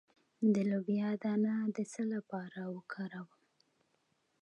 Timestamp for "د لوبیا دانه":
0.53-1.53